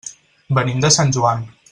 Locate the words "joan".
1.19-1.45